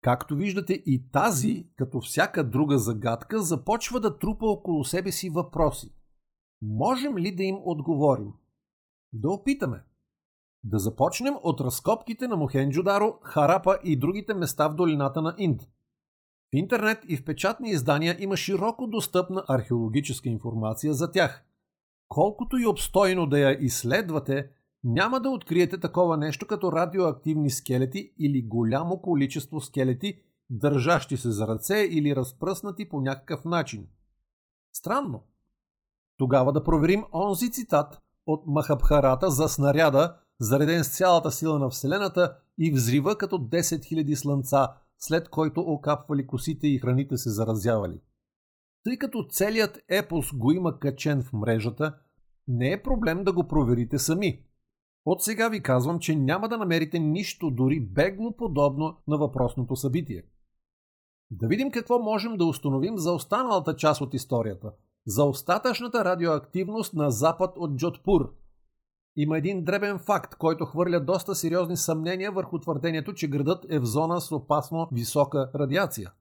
Както 0.00 0.36
виждате 0.36 0.72
и 0.72 1.10
тази, 1.10 1.68
като 1.76 2.00
всяка 2.00 2.50
друга 2.50 2.78
загадка, 2.78 3.42
започва 3.42 4.00
да 4.00 4.18
трупа 4.18 4.46
около 4.46 4.84
себе 4.84 5.12
си 5.12 5.30
въпроси. 5.30 5.94
Можем 6.62 7.18
ли 7.18 7.36
да 7.36 7.42
им 7.42 7.56
отговорим? 7.64 8.32
Да 9.12 9.30
опитаме. 9.30 9.84
Да 10.64 10.78
започнем 10.78 11.34
от 11.42 11.60
разкопките 11.60 12.28
на 12.28 12.36
Мохенджодаро, 12.36 13.18
Харапа 13.22 13.78
и 13.84 13.96
другите 13.96 14.34
места 14.34 14.68
в 14.68 14.74
долината 14.74 15.22
на 15.22 15.34
Инд. 15.38 15.62
В 16.52 16.56
интернет 16.56 16.98
и 17.08 17.16
в 17.16 17.24
печатни 17.24 17.70
издания 17.70 18.16
има 18.18 18.36
широко 18.36 18.86
достъпна 18.86 19.44
археологическа 19.48 20.28
информация 20.28 20.94
за 20.94 21.12
тях. 21.12 21.44
Колкото 22.08 22.56
и 22.56 22.66
обстойно 22.66 23.26
да 23.26 23.38
я 23.38 23.64
изследвате, 23.64 24.50
няма 24.84 25.20
да 25.20 25.30
откриете 25.30 25.80
такова 25.80 26.16
нещо 26.16 26.46
като 26.46 26.72
радиоактивни 26.72 27.50
скелети 27.50 28.12
или 28.18 28.42
голямо 28.42 29.00
количество 29.00 29.60
скелети, 29.60 30.20
държащи 30.50 31.16
се 31.16 31.30
за 31.30 31.48
ръце 31.48 31.88
или 31.90 32.16
разпръснати 32.16 32.88
по 32.88 33.00
някакъв 33.00 33.44
начин. 33.44 33.88
Странно. 34.72 35.22
Тогава 36.18 36.52
да 36.52 36.64
проверим 36.64 37.04
онзи 37.12 37.50
цитат 37.50 38.01
от 38.26 38.46
Махабхарата 38.46 39.30
за 39.30 39.48
снаряда, 39.48 40.16
зареден 40.40 40.84
с 40.84 40.96
цялата 40.96 41.30
сила 41.30 41.58
на 41.58 41.70
Вселената 41.70 42.36
и 42.58 42.72
взрива 42.72 43.18
като 43.18 43.36
10 43.38 43.60
000 43.60 44.14
слънца, 44.14 44.68
след 44.98 45.28
който 45.28 45.60
окапвали 45.60 46.26
косите 46.26 46.66
и 46.66 46.78
храните 46.78 47.16
се 47.16 47.30
заразявали. 47.30 48.00
Тъй 48.84 48.98
като 48.98 49.26
целият 49.30 49.78
епос 49.88 50.32
го 50.34 50.52
има 50.52 50.78
качен 50.78 51.22
в 51.22 51.32
мрежата, 51.32 51.98
не 52.48 52.72
е 52.72 52.82
проблем 52.82 53.24
да 53.24 53.32
го 53.32 53.48
проверите 53.48 53.98
сами. 53.98 54.44
От 55.04 55.22
сега 55.22 55.48
ви 55.48 55.62
казвам, 55.62 55.98
че 55.98 56.16
няма 56.16 56.48
да 56.48 56.58
намерите 56.58 56.98
нищо 56.98 57.50
дори 57.50 57.80
бегло 57.80 58.36
подобно 58.36 58.96
на 59.08 59.18
въпросното 59.18 59.76
събитие. 59.76 60.22
Да 61.30 61.46
видим 61.46 61.70
какво 61.70 61.98
можем 61.98 62.36
да 62.36 62.44
установим 62.44 62.98
за 62.98 63.12
останалата 63.12 63.76
част 63.76 64.00
от 64.00 64.14
историята, 64.14 64.72
за 65.06 65.24
остатъчната 65.24 66.04
радиоактивност 66.04 66.94
на 66.94 67.10
запад 67.10 67.54
от 67.56 67.76
Джотпур. 67.76 68.34
Има 69.16 69.38
един 69.38 69.64
дребен 69.64 69.98
факт, 69.98 70.34
който 70.34 70.64
хвърля 70.64 71.00
доста 71.00 71.34
сериозни 71.34 71.76
съмнения 71.76 72.32
върху 72.32 72.58
твърдението, 72.58 73.14
че 73.14 73.28
градът 73.28 73.66
е 73.68 73.78
в 73.78 73.84
зона 73.84 74.20
с 74.20 74.32
опасно 74.32 74.88
висока 74.92 75.50
радиация. 75.54 76.12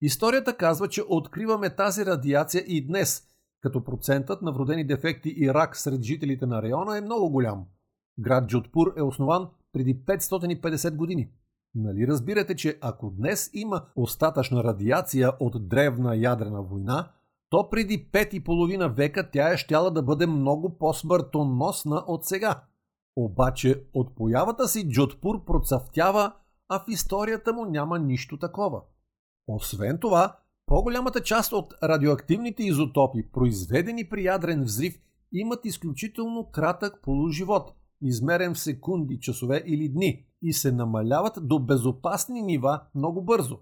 Историята 0.00 0.56
казва, 0.56 0.88
че 0.88 1.02
откриваме 1.08 1.76
тази 1.76 2.06
радиация 2.06 2.64
и 2.66 2.86
днес, 2.86 3.22
като 3.60 3.84
процентът 3.84 4.42
на 4.42 4.52
вродени 4.52 4.86
дефекти 4.86 5.34
и 5.36 5.54
рак 5.54 5.76
сред 5.76 6.02
жителите 6.02 6.46
на 6.46 6.62
района 6.62 6.98
е 6.98 7.00
много 7.00 7.30
голям– 7.30 7.64
Град 8.18 8.48
Джотпур 8.48 8.94
е 8.96 9.02
основан 9.02 9.48
преди 9.72 10.04
550 10.04 10.96
години. 10.96 11.30
Нали 11.74 12.06
разбирате, 12.06 12.56
че 12.56 12.78
ако 12.80 13.10
днес 13.10 13.50
има 13.52 13.84
остатъчна 13.96 14.64
радиация 14.64 15.32
от 15.40 15.68
древна 15.68 16.16
ядрена 16.16 16.62
война, 16.62 17.12
то 17.52 17.68
преди 17.70 18.08
пет 18.12 18.34
и 18.34 18.44
половина 18.44 18.88
века 18.88 19.30
тя 19.30 19.52
е 19.52 19.56
щяла 19.56 19.90
да 19.90 20.02
бъде 20.02 20.26
много 20.26 20.78
по-смъртоносна 20.78 22.04
от 22.06 22.24
сега. 22.24 22.62
Обаче 23.16 23.84
от 23.94 24.14
появата 24.14 24.68
си 24.68 24.88
Джотпур 24.88 25.44
процъфтява, 25.44 26.32
а 26.68 26.78
в 26.78 26.84
историята 26.88 27.52
му 27.52 27.64
няма 27.64 27.98
нищо 27.98 28.38
такова. 28.38 28.82
Освен 29.48 29.98
това, 29.98 30.36
по-голямата 30.66 31.20
част 31.22 31.52
от 31.52 31.74
радиоактивните 31.82 32.62
изотопи, 32.62 33.30
произведени 33.32 34.08
при 34.08 34.24
ядрен 34.24 34.62
взрив, 34.62 35.00
имат 35.32 35.64
изключително 35.64 36.50
кратък 36.52 37.00
полуживот– 37.02 37.74
измерен 38.02 38.54
в 38.54 38.58
секунди, 38.58 39.20
часове 39.20 39.62
или 39.66 39.88
дни 39.88 40.26
и 40.42 40.52
се 40.52 40.72
намаляват 40.72 41.38
до 41.48 41.58
безопасни 41.58 42.42
нива 42.42 42.80
много 42.94 43.22
бързо. 43.22 43.58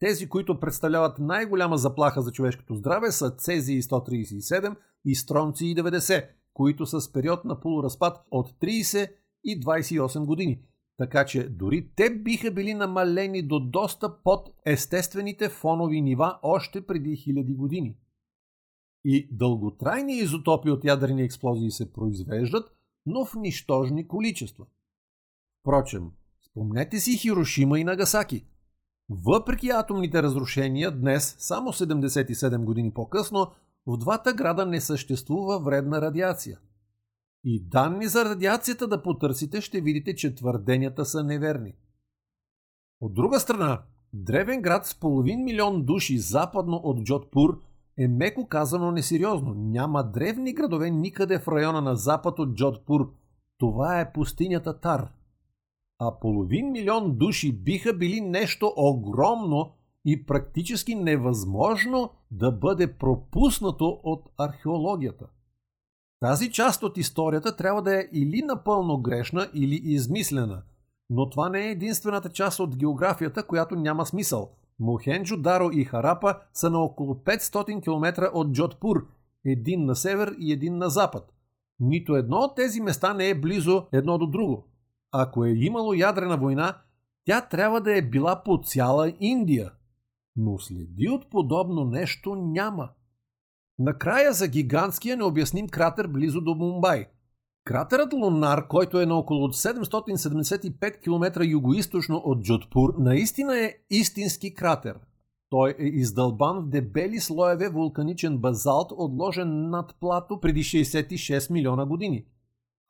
Тези, 0.00 0.28
които 0.28 0.60
представляват 0.60 1.18
най-голяма 1.18 1.78
заплаха 1.78 2.22
за 2.22 2.32
човешкото 2.32 2.74
здраве 2.74 3.12
са 3.12 3.30
Цезий 3.30 3.80
137 3.82 4.76
и 5.04 5.14
Стронций 5.14 5.74
90, 5.74 6.28
които 6.54 6.86
са 6.86 7.00
с 7.00 7.12
период 7.12 7.44
на 7.44 7.60
полуразпад 7.60 8.26
от 8.30 8.50
30 8.50 9.12
и 9.44 9.60
28 9.60 10.24
години. 10.24 10.62
Така 10.96 11.26
че 11.26 11.48
дори 11.48 11.90
те 11.96 12.10
биха 12.10 12.50
били 12.50 12.74
намалени 12.74 13.42
до 13.42 13.60
доста 13.60 14.22
под 14.22 14.48
естествените 14.66 15.48
фонови 15.48 16.00
нива 16.00 16.38
още 16.42 16.86
преди 16.86 17.16
хиляди 17.16 17.54
години. 17.54 17.96
И 19.04 19.28
дълготрайни 19.32 20.18
изотопи 20.18 20.70
от 20.70 20.84
ядрени 20.84 21.22
експлозии 21.22 21.70
се 21.70 21.92
произвеждат– 21.92 22.72
но 23.06 23.24
в 23.24 23.34
нищожни 23.34 24.08
количества. 24.08 24.66
Впрочем, 25.60 26.10
спомнете 26.50 27.00
си 27.00 27.18
Хирошима 27.18 27.80
и 27.80 27.84
Нагасаки. 27.84 28.46
Въпреки 29.10 29.68
атомните 29.68 30.22
разрушения, 30.22 30.90
днес, 30.90 31.36
само 31.38 31.72
77 31.72 32.64
години 32.64 32.90
по-късно, 32.90 33.46
в 33.86 33.96
двата 33.96 34.32
града 34.32 34.66
не 34.66 34.80
съществува 34.80 35.58
вредна 35.58 36.00
радиация. 36.00 36.58
И 37.44 37.62
данни 37.68 38.06
за 38.06 38.24
радиацията 38.24 38.86
да 38.86 39.02
потърсите, 39.02 39.60
ще 39.60 39.80
видите, 39.80 40.14
че 40.14 40.34
твърденията 40.34 41.04
са 41.04 41.24
неверни. 41.24 41.74
От 43.00 43.14
друга 43.14 43.40
страна, 43.40 43.82
древен 44.12 44.62
град 44.62 44.86
с 44.86 44.94
половин 44.94 45.44
милион 45.44 45.84
души 45.84 46.18
западно 46.18 46.76
от 46.76 47.04
Джотпур 47.04 47.62
е 47.98 48.08
меко 48.08 48.48
казано 48.48 48.90
несериозно. 48.90 49.54
Няма 49.54 50.04
древни 50.04 50.52
градове 50.54 50.90
никъде 50.90 51.38
в 51.38 51.48
района 51.48 51.80
на 51.80 51.96
запад 51.96 52.38
от 52.38 52.54
Джодпур. 52.54 53.12
Това 53.58 54.00
е 54.00 54.12
пустинята 54.12 54.80
Тар. 54.80 55.12
А 56.00 56.18
половин 56.20 56.70
милион 56.72 57.16
души 57.16 57.52
биха 57.52 57.92
били 57.92 58.20
нещо 58.20 58.72
огромно, 58.76 59.72
и 60.04 60.26
практически 60.26 60.94
невъзможно 60.94 62.10
да 62.30 62.52
бъде 62.52 62.92
пропуснато 62.92 64.00
от 64.02 64.28
археологията. 64.38 65.26
Тази 66.20 66.52
част 66.52 66.82
от 66.82 66.98
историята 66.98 67.56
трябва 67.56 67.82
да 67.82 68.00
е 68.00 68.08
или 68.12 68.42
напълно 68.42 69.02
грешна, 69.02 69.50
или 69.54 69.74
измислена. 69.74 70.62
Но 71.10 71.30
това 71.30 71.48
не 71.48 71.66
е 71.66 71.70
единствената 71.70 72.28
част 72.28 72.60
от 72.60 72.76
географията, 72.76 73.46
която 73.46 73.76
няма 73.76 74.06
смисъл. 74.06 74.50
Мохенджо, 74.78 75.36
Даро 75.36 75.70
и 75.72 75.84
Харапа 75.84 76.34
са 76.54 76.70
на 76.70 76.78
около 76.78 77.14
500 77.14 77.82
км 77.82 78.30
от 78.34 78.52
Джотпур, 78.52 79.06
един 79.44 79.84
на 79.84 79.96
север 79.96 80.36
и 80.38 80.52
един 80.52 80.76
на 80.76 80.88
запад. 80.88 81.32
Нито 81.80 82.16
едно 82.16 82.36
от 82.36 82.56
тези 82.56 82.80
места 82.80 83.14
не 83.14 83.28
е 83.28 83.40
близо 83.40 83.86
едно 83.92 84.18
до 84.18 84.26
друго. 84.26 84.69
Ако 85.12 85.44
е 85.44 85.50
имало 85.50 85.94
ядрена 85.94 86.36
война, 86.36 86.78
тя 87.24 87.40
трябва 87.40 87.80
да 87.80 87.96
е 87.98 88.02
била 88.02 88.42
по 88.42 88.60
цяла 88.64 89.12
Индия. 89.20 89.72
Но 90.36 90.58
следи 90.58 91.08
от 91.08 91.30
подобно 91.30 91.84
нещо 91.84 92.34
няма. 92.34 92.88
Накрая 93.78 94.32
за 94.32 94.48
гигантския 94.48 95.16
необясним 95.16 95.68
кратер 95.68 96.06
близо 96.06 96.40
до 96.40 96.54
Мумбай. 96.54 97.06
Кратерът 97.64 98.12
Лунар, 98.12 98.68
който 98.68 99.00
е 99.00 99.06
на 99.06 99.14
около 99.14 99.48
775 99.48 101.00
км 101.00 101.44
югоисточно 101.44 102.16
от 102.24 102.42
Джудпур, 102.42 102.94
наистина 102.98 103.58
е 103.58 103.74
истински 103.90 104.54
кратер. 104.54 104.98
Той 105.50 105.74
е 105.78 105.84
издълбан 105.84 106.60
в 106.60 106.68
дебели 106.68 107.20
слоеве 107.20 107.68
вулканичен 107.68 108.38
базалт, 108.38 108.92
отложен 108.96 109.70
над 109.70 109.94
плато 110.00 110.40
преди 110.40 110.60
66 110.60 111.50
милиона 111.50 111.86
години. 111.86 112.24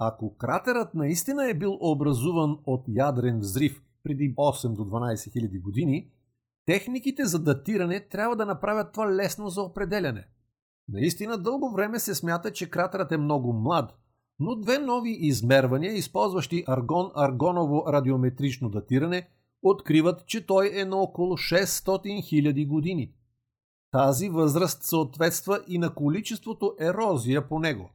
Ако 0.02 0.36
кратерът 0.36 0.94
наистина 0.94 1.50
е 1.50 1.54
бил 1.54 1.78
образуван 1.80 2.58
от 2.66 2.84
ядрен 2.88 3.38
взрив 3.38 3.82
преди 4.02 4.34
8 4.34 4.74
до 4.74 4.84
12 4.84 5.32
хиляди 5.32 5.58
години, 5.58 6.10
техниките 6.66 7.24
за 7.24 7.38
датиране 7.38 8.00
трябва 8.00 8.36
да 8.36 8.46
направят 8.46 8.92
това 8.92 9.14
лесно 9.14 9.48
за 9.48 9.62
определяне– 9.62 10.26
Наистина 10.92 11.38
дълго 11.38 11.70
време 11.70 11.98
се 11.98 12.14
смята, 12.14 12.52
че 12.52 12.70
кратерът 12.70 13.12
е 13.12 13.16
много 13.16 13.52
млад, 13.52 13.98
но 14.38 14.56
две 14.56 14.78
нови 14.78 15.10
измервания, 15.10 15.92
използващи 15.92 16.64
аргон-аргоново 16.64 17.92
радиометрично 17.92 18.70
датиране, 18.70 19.28
откриват, 19.62 20.26
че 20.26 20.46
той 20.46 20.70
е 20.74 20.84
на 20.84 20.96
около 20.96 21.32
600 21.36 21.86
000 21.86 22.68
години. 22.68 23.12
Тази 23.90 24.28
възраст 24.28 24.82
съответства 24.82 25.60
и 25.68 25.78
на 25.78 25.94
количеството 25.94 26.74
ерозия 26.80 27.48
по 27.48 27.58
него. 27.58 27.90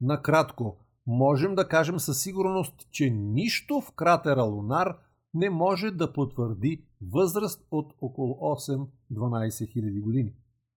Накратко, 0.00 0.76
можем 1.06 1.54
да 1.54 1.68
кажем 1.68 1.98
със 1.98 2.22
сигурност, 2.22 2.74
че 2.90 3.10
нищо 3.10 3.80
в 3.80 3.92
кратера 3.92 4.42
Лунар 4.42 4.96
не 5.34 5.50
може 5.50 5.90
да 5.90 6.12
потвърди 6.12 6.84
възраст 7.12 7.66
от 7.70 7.92
около 8.00 8.34
8-12 8.34 8.88
000 9.10 10.02
години. 10.02 10.32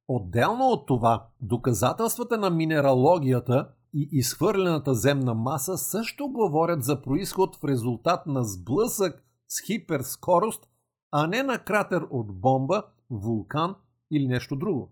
Отделно 0.08 0.64
от 0.64 0.88
това, 0.88 1.28
доказателствата 1.42 2.38
на 2.38 2.50
минералогията 2.50 3.70
и 3.94 4.10
изхвърлената 4.12 4.94
земна 4.94 5.34
маса 5.34 5.78
също 5.78 6.28
говорят 6.28 6.84
за 6.84 7.02
происход 7.02 7.56
в 7.56 7.64
резултат 7.64 8.26
на 8.26 8.44
сблъсък 8.44 9.24
с 9.48 9.62
хиперскорост, 9.66 10.68
а 11.12 11.28
не 11.28 11.44
на 11.44 11.60
кратер 11.60 12.08
от 12.10 12.40
бомба, 12.40 12.84
вулкан 13.10 13.76
или 14.12 14.28
нещо 14.28 14.56
друго. 14.56 14.92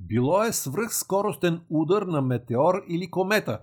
Било 0.00 0.42
е 0.42 0.52
свръхскоростен 0.52 1.60
удар 1.70 2.02
на 2.02 2.20
метеор 2.20 2.84
или 2.88 3.10
комета. 3.10 3.62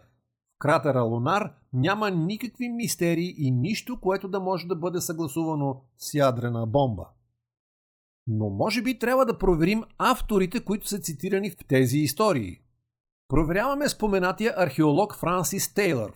Кратера 0.65 1.01
Лунар 1.01 1.53
няма 1.74 2.12
никакви 2.12 2.69
мистерии 2.69 3.36
и 3.38 3.51
нищо, 3.51 4.00
което 4.01 4.27
да 4.27 4.39
може 4.39 4.67
да 4.67 4.75
бъде 4.75 5.01
съгласувано 5.01 5.81
с 5.98 6.13
ядрена 6.13 6.67
бомба. 6.67 7.07
Но 8.27 8.50
може 8.50 8.81
би 8.81 9.00
трябва 9.00 9.25
да 9.25 9.38
проверим 9.38 9.84
авторите, 9.97 10.63
които 10.63 10.88
са 10.88 10.99
цитирани 10.99 11.49
в 11.49 11.58
тези 11.67 11.97
истории. 11.97 12.62
Проверяваме 13.28 13.89
споменатия 13.89 14.54
археолог 14.58 15.15
Франсис 15.15 15.73
Тейлър. 15.73 16.13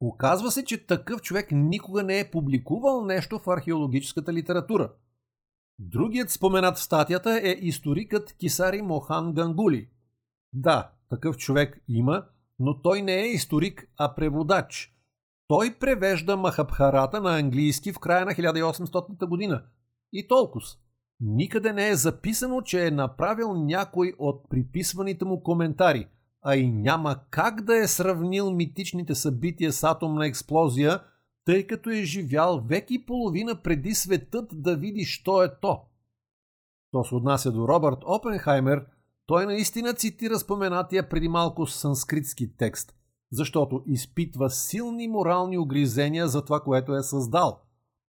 Оказва 0.00 0.50
се, 0.50 0.64
че 0.64 0.86
такъв 0.86 1.22
човек 1.22 1.48
никога 1.52 2.02
не 2.02 2.20
е 2.20 2.30
публикувал 2.30 3.04
нещо 3.04 3.38
в 3.38 3.48
археологическата 3.48 4.32
литература. 4.32 4.92
Другият 5.78 6.30
споменат 6.30 6.76
в 6.76 6.82
статията 6.82 7.40
е 7.42 7.50
историкът 7.50 8.32
Кисари 8.32 8.82
Мохан 8.82 9.32
Гангули. 9.32 9.88
Да, 10.52 10.90
такъв 11.08 11.36
човек 11.36 11.84
има, 11.88 12.24
но 12.58 12.82
той 12.82 13.02
не 13.02 13.14
е 13.14 13.26
историк, 13.26 13.88
а 13.96 14.14
преводач. 14.14 14.92
Той 15.48 15.74
превежда 15.80 16.36
Махабхарата 16.36 17.20
на 17.20 17.38
английски 17.38 17.92
в 17.92 17.98
края 17.98 18.24
на 18.24 18.32
1800 18.32 19.26
година. 19.26 19.62
И 20.12 20.28
толкова. 20.28 20.66
Никъде 21.20 21.72
не 21.72 21.88
е 21.88 21.96
записано, 21.96 22.62
че 22.62 22.86
е 22.86 22.90
направил 22.90 23.54
някой 23.54 24.12
от 24.18 24.48
приписваните 24.48 25.24
му 25.24 25.42
коментари, 25.42 26.08
а 26.42 26.56
и 26.56 26.70
няма 26.70 27.20
как 27.30 27.60
да 27.62 27.76
е 27.76 27.86
сравнил 27.86 28.50
митичните 28.50 29.14
събития 29.14 29.72
с 29.72 29.84
атомна 29.84 30.26
експлозия, 30.26 31.00
тъй 31.44 31.66
като 31.66 31.90
е 31.90 32.02
живял 32.02 32.60
век 32.60 32.90
и 32.90 33.06
половина 33.06 33.62
преди 33.62 33.94
светът 33.94 34.62
да 34.62 34.76
види, 34.76 35.04
що 35.04 35.42
е 35.42 35.60
то. 35.60 35.82
То 36.90 37.04
се 37.04 37.14
отнася 37.14 37.52
до 37.52 37.68
Робърт 37.68 37.98
Опенхаймер, 38.06 38.86
той 39.26 39.46
наистина 39.46 39.94
цитира 39.94 40.38
споменатия 40.38 41.08
преди 41.08 41.28
малко 41.28 41.66
санскритски 41.66 42.56
текст, 42.56 42.94
защото 43.32 43.82
изпитва 43.86 44.50
силни 44.50 45.08
морални 45.08 45.58
огризения 45.58 46.28
за 46.28 46.44
това, 46.44 46.60
което 46.60 46.96
е 46.96 47.02
създал– 47.02 47.60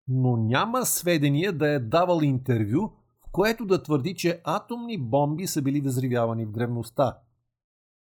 но 0.07 0.37
няма 0.37 0.85
сведения 0.85 1.53
да 1.53 1.67
е 1.67 1.79
давал 1.79 2.21
интервю, 2.21 2.91
в 3.27 3.31
което 3.31 3.65
да 3.65 3.83
твърди, 3.83 4.15
че 4.15 4.41
атомни 4.43 4.97
бомби 4.97 5.47
са 5.47 5.61
били 5.61 5.81
възривявани 5.81 6.45
в 6.45 6.51
древността. 6.51 7.19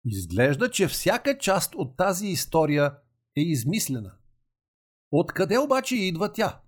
Изглежда, 0.06 0.72
че 0.72 0.88
всяка 0.88 1.38
част 1.38 1.76
от 1.76 1.98
тази 1.98 2.28
история 2.28 2.96
е 3.38 3.42
измислена. 3.42 4.12
Откъде 5.12 5.58
обаче 5.60 5.96
идва 5.96 6.34
тя? 6.34 6.62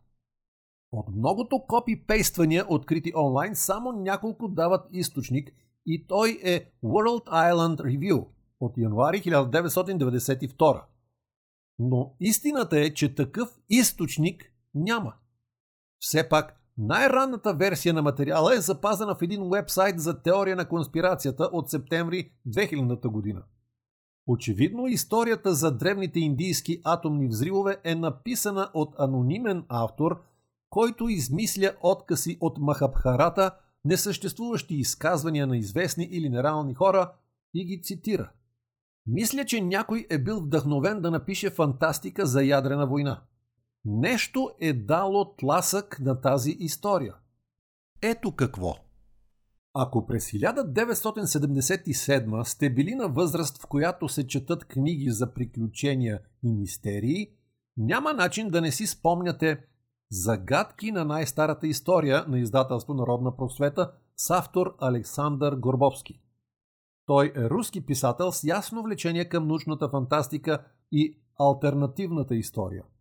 От 0.91 1.15
многото 1.15 1.55
копи-пействания, 1.55 2.65
открити 2.69 3.13
онлайн, 3.15 3.55
само 3.55 3.91
няколко 3.91 4.47
дават 4.47 4.87
източник 4.91 5.51
и 5.87 6.07
той 6.07 6.39
е 6.43 6.71
World 6.83 7.25
Island 7.25 7.77
Review 7.77 8.27
от 8.59 8.77
януари 8.77 9.21
1992. 9.21 10.83
Но 11.79 12.15
истината 12.19 12.79
е, 12.79 12.93
че 12.93 13.15
такъв 13.15 13.49
източник 13.69 14.53
няма. 14.75 15.13
Все 15.99 16.29
пак, 16.29 16.61
най-ранната 16.77 17.53
версия 17.53 17.93
на 17.93 18.01
материала 18.01 18.55
е 18.55 18.61
запазена 18.61 19.15
в 19.15 19.21
един 19.21 19.49
вебсайт 19.49 19.99
за 19.99 20.21
теория 20.21 20.55
на 20.55 20.67
конспирацията 20.67 21.49
от 21.53 21.69
септември 21.69 22.31
2000 22.47 23.07
година. 23.07 23.43
Очевидно, 24.27 24.87
историята 24.87 25.53
за 25.53 25.77
древните 25.77 26.19
индийски 26.19 26.81
атомни 26.83 27.27
взривове 27.27 27.77
е 27.83 27.95
написана 27.95 28.69
от 28.73 28.95
анонимен 28.99 29.65
автор, 29.69 30.21
който 30.69 31.09
измисля 31.09 31.71
откази 31.81 32.37
от 32.41 32.57
Махабхарата, 32.57 33.51
несъществуващи 33.85 34.75
изказвания 34.75 35.47
на 35.47 35.57
известни 35.57 36.07
или 36.11 36.29
нереални 36.29 36.73
хора 36.73 37.13
и 37.53 37.65
ги 37.65 37.81
цитира. 37.83 38.31
Мисля, 39.07 39.45
че 39.45 39.61
някой 39.61 40.07
е 40.09 40.17
бил 40.17 40.39
вдъхновен 40.39 41.01
да 41.01 41.11
напише 41.11 41.49
фантастика 41.49 42.25
за 42.25 42.43
ядрена 42.43 42.87
война. 42.87 43.21
Нещо 43.85 44.51
е 44.59 44.73
дало 44.73 45.35
тласък 45.35 45.99
на 45.99 46.21
тази 46.21 46.51
история. 46.51 47.15
Ето 48.01 48.31
какво. 48.31 48.75
Ако 49.73 50.07
през 50.07 50.31
1977 50.31 52.43
сте 52.43 52.69
били 52.69 52.95
на 52.95 53.09
възраст, 53.09 53.57
в 53.57 53.67
която 53.67 54.09
се 54.09 54.27
четат 54.27 54.65
книги 54.65 55.11
за 55.11 55.33
приключения 55.33 56.19
и 56.43 56.53
мистерии, 56.53 57.29
няма 57.77 58.13
начин 58.13 58.49
да 58.49 58.61
не 58.61 58.71
си 58.71 58.87
спомняте 58.87 59.65
Загадки 60.09 60.91
на 60.91 61.05
най-старата 61.05 61.67
история 61.67 62.25
на 62.27 62.39
издателство 62.39 62.93
Народна 62.93 63.35
просвета 63.35 63.91
с 64.17 64.29
автор 64.29 64.75
Александър 64.81 65.55
Горбовски. 65.55 66.21
Той 67.05 67.33
е 67.35 67.49
руски 67.49 67.85
писател 67.85 68.31
с 68.31 68.43
ясно 68.43 68.83
влечение 68.83 69.29
към 69.29 69.47
научната 69.47 69.89
фантастика 69.89 70.65
и 70.91 71.19
альтернативната 71.39 72.35
история– 72.35 72.83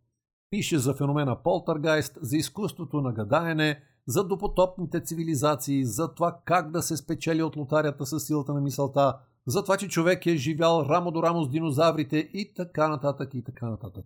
Пише 0.49 0.79
за 0.79 0.93
феномена 0.93 1.43
Полтергайст, 1.43 2.17
за 2.21 2.37
изкуството 2.37 3.01
на 3.01 3.13
гадаене, 3.13 3.81
за 4.07 4.27
допотопните 4.27 5.01
цивилизации, 5.01 5.85
за 5.85 6.13
това 6.13 6.39
как 6.45 6.71
да 6.71 6.81
се 6.81 6.97
спечели 6.97 7.43
от 7.43 7.55
лотарията 7.55 8.05
със 8.05 8.25
силата 8.25 8.53
на 8.53 8.61
мисълта, 8.61 9.17
за 9.47 9.63
това, 9.63 9.77
че 9.77 9.87
човек 9.87 10.25
е 10.25 10.35
живял 10.35 10.85
рамо 10.89 11.11
до 11.11 11.23
рамо 11.23 11.43
с 11.43 11.49
динозаврите 11.49 12.17
и 12.17 12.53
така 12.55 12.87
нататък 12.87 13.33
и 13.33 13.43
така 13.43 13.69
нататък. 13.69 14.05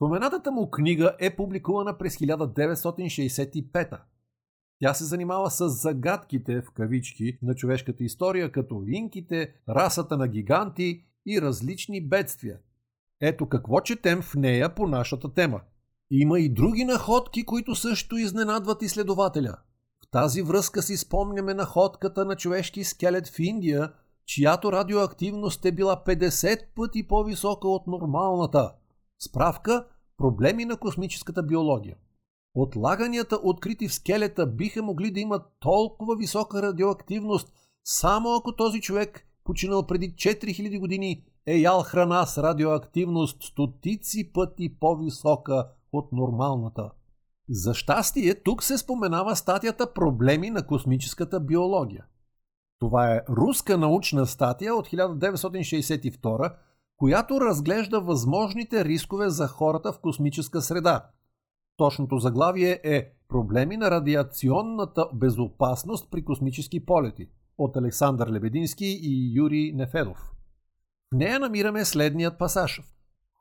Споменатата 0.00 0.52
му 0.52 0.70
книга 0.70 1.16
е 1.18 1.36
публикувана 1.36 1.98
през 1.98 2.16
1965 2.16 4.00
Тя 4.78 4.94
се 4.94 5.04
занимава 5.04 5.50
с 5.50 5.68
загадките 5.68 6.62
в 6.62 6.70
кавички 6.70 7.38
на 7.42 7.54
човешката 7.54 8.04
история, 8.04 8.52
като 8.52 8.84
инките, 8.86 9.54
расата 9.68 10.16
на 10.16 10.28
гиганти 10.28 11.04
и 11.26 11.42
различни 11.42 12.08
бедствия– 12.08 12.58
ето 13.20 13.48
какво 13.48 13.80
четем 13.80 14.22
в 14.22 14.34
нея 14.34 14.74
по 14.74 14.86
нашата 14.86 15.34
тема. 15.34 15.60
Има 16.10 16.40
и 16.40 16.48
други 16.48 16.84
находки, 16.84 17.44
които 17.44 17.74
също 17.74 18.16
изненадват 18.16 18.82
изследователя. 18.82 19.56
В 20.04 20.10
тази 20.10 20.42
връзка 20.42 20.82
си 20.82 20.96
спомняме 20.96 21.54
находката 21.54 22.24
на 22.24 22.36
човешки 22.36 22.84
скелет 22.84 23.28
в 23.28 23.38
Индия, 23.38 23.92
чиято 24.26 24.72
радиоактивност 24.72 25.64
е 25.64 25.72
била 25.72 26.02
50 26.06 26.58
пъти 26.74 27.08
по-висока 27.08 27.68
от 27.68 27.86
нормалната. 27.86 28.72
Справка– 29.22 29.86
проблеми 30.18 30.64
на 30.64 30.76
космическата 30.76 31.42
биология. 31.42 31.96
Отлаганията, 32.54 33.40
открити 33.42 33.88
в 33.88 33.94
скелета, 33.94 34.46
биха 34.46 34.82
могли 34.82 35.10
да 35.10 35.20
имат 35.20 35.42
толкова 35.58 36.16
висока 36.16 36.62
радиоактивност, 36.62 37.52
само 37.84 38.34
ако 38.34 38.56
този 38.56 38.80
човек, 38.80 39.26
починал 39.44 39.86
преди 39.86 40.14
4000 40.14 40.80
години, 40.80 41.24
е 41.46 41.56
ял 41.56 41.82
храна 41.82 42.26
с 42.26 42.42
радиоактивност 42.42 43.42
стотици 43.42 44.32
пъти 44.32 44.78
по-висока 44.80 45.68
от 45.92 46.12
нормалната. 46.12 46.90
За 47.48 47.74
щастие, 47.74 48.34
тук 48.34 48.62
се 48.62 48.78
споменава 48.78 49.36
статията 49.36 49.92
Проблеми 49.92 50.50
на 50.50 50.66
космическата 50.66 51.40
биология. 51.40 52.04
Това 52.78 53.14
е 53.14 53.22
руска 53.28 53.78
научна 53.78 54.26
статия 54.26 54.74
от 54.74 54.88
1962, 54.88 56.54
която 57.00 57.40
разглежда 57.40 58.00
възможните 58.00 58.84
рискове 58.84 59.30
за 59.30 59.46
хората 59.46 59.92
в 59.92 60.00
космическа 60.00 60.60
среда. 60.60 61.06
Точното 61.76 62.18
заглавие 62.18 62.80
е 62.84 63.12
Проблеми 63.30 63.76
на 63.76 63.90
радиационната 63.90 65.06
безопасност 65.14 66.10
при 66.10 66.24
космически 66.24 66.86
полети 66.86 67.28
от 67.58 67.76
Александър 67.76 68.32
Лебедински 68.32 68.86
и 69.02 69.38
Юрий 69.38 69.72
Нефедов. 69.72 70.18
В 71.12 71.16
нея 71.16 71.40
намираме 71.40 71.84
следният 71.84 72.38
пасаж. 72.38 72.82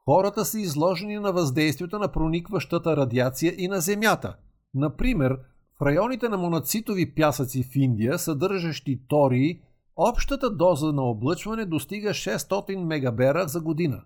Хората 0.06 0.46
са 0.46 0.60
изложени 0.60 1.16
на 1.16 1.32
въздействието 1.32 2.00
на 2.00 2.08
проникващата 2.08 2.98
радиация 2.98 3.56
и 3.58 3.68
на 3.68 3.80
Земята. 3.80 4.36
Например, 4.74 5.40
в 5.80 5.82
районите 5.82 6.30
на 6.30 6.38
монацитови 6.38 7.16
пясъци 7.16 7.64
в 7.64 7.76
Индия, 7.76 8.20
съдържащи 8.20 9.00
тории, 9.08 9.62
общата 10.00 10.50
доза 10.50 10.94
на 10.94 11.04
облъчване 11.04 11.66
достига 11.66 12.10
600 12.10 12.84
мегабера 12.84 13.48
за 13.48 13.62
година. 13.62 14.02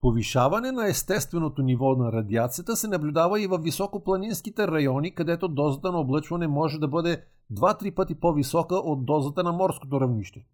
Повишаване 0.00 0.72
на 0.72 0.88
естественото 0.88 1.62
ниво 1.62 1.96
на 1.96 2.12
радиацията 2.12 2.76
се 2.76 2.88
наблюдава 2.88 3.40
и 3.40 3.46
в 3.46 3.58
високопланинските 3.58 4.68
райони, 4.68 5.14
където 5.14 5.48
дозата 5.48 5.92
на 5.92 5.98
облъчване 5.98 6.46
може 6.46 6.78
да 6.78 6.88
бъде 6.88 7.24
2-3 7.52 7.94
пъти 7.94 8.14
по-висока 8.14 8.74
от 8.74 9.04
дозата 9.04 9.42
на 9.42 9.52
морското 9.52 10.00
равнище. 10.00 10.44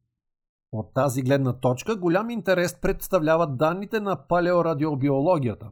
От 0.73 0.95
тази 0.95 1.23
гледна 1.23 1.53
точка 1.53 1.97
голям 1.97 2.31
интерес 2.31 2.81
представляват 2.81 3.57
данните 3.57 4.01
на 4.01 4.17
палеорадиобиологията. 4.17 5.71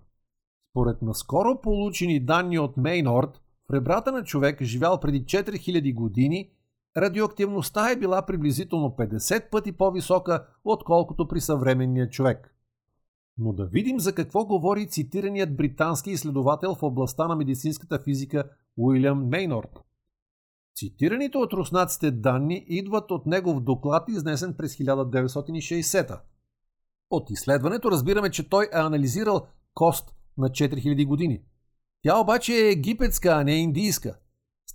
Според 0.71 1.03
наскоро 1.03 1.61
получени 1.63 2.21
данни 2.21 2.59
от 2.59 2.77
Мейнорд, 2.77 3.41
в 3.69 3.75
ребрата 3.75 4.13
на 4.13 4.25
човек, 4.25 4.63
живял 4.63 5.01
преди 5.01 5.25
4000 5.25 5.95
години, 5.95 6.51
радиоактивността 6.97 7.91
е 7.91 7.97
била 7.97 8.27
приблизително 8.27 8.89
50 8.99 9.51
пъти 9.51 9.73
по-висока, 9.73 10.47
отколкото 10.65 11.29
при 11.29 11.41
съвременния 11.41 12.09
човек. 12.09 12.55
Но 13.39 13.53
да 13.53 13.67
видим 13.67 14.01
за 14.01 14.15
какво 14.15 14.47
говори 14.47 14.89
цитираният 14.89 15.57
британски 15.57 16.11
изследовател 16.11 16.75
в 16.75 16.83
областта 16.83 17.29
на 17.29 17.37
медицинската 17.37 17.99
физика 17.99 18.51
Уилям 18.77 19.29
Мейнорд. 19.29 19.87
Цитираните 20.77 21.39
от 21.39 21.53
руснаците 21.53 22.11
данни 22.11 22.65
идват 22.69 23.11
от 23.11 23.27
негов 23.27 23.61
доклад, 23.61 24.09
изнесен 24.09 24.55
през 24.55 24.77
1960 24.77 26.21
От 27.11 27.31
изследването 27.31 27.91
разбираме, 27.91 28.31
че 28.31 28.49
той 28.49 28.65
е 28.65 28.79
анализирал 28.79 29.47
кост 29.75 30.15
на 30.39 30.49
4000 30.49 31.07
години. 31.07 31.43
Тя 32.03 32.19
обаче 32.19 32.53
е 32.53 32.71
египетска, 32.71 33.29
а 33.29 33.45
не 33.45 33.53
индийска. 33.53 34.19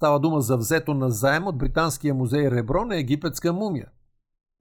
Става 0.02 0.20
дума 0.20 0.42
за 0.42 0.58
взето 0.58 0.94
на 0.94 1.10
заем 1.10 1.48
от 1.48 1.58
Британския 1.58 2.14
музей 2.14 2.52
Ребро 2.52 2.86
на 2.86 2.98
египетска 2.98 3.54
мумия. 3.54 3.92